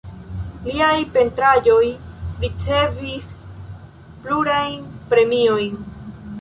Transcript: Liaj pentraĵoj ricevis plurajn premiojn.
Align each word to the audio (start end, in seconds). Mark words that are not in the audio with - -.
Liaj 0.67 1.01
pentraĵoj 1.17 1.83
ricevis 2.45 3.29
plurajn 4.25 4.91
premiojn. 5.15 5.81